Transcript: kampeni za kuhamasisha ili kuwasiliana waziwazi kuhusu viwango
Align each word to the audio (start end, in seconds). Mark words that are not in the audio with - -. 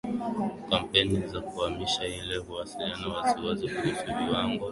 kampeni 0.69 1.27
za 1.27 1.41
kuhamasisha 1.41 2.07
ili 2.07 2.41
kuwasiliana 2.41 3.07
waziwazi 3.07 3.69
kuhusu 3.69 4.05
viwango 4.05 4.59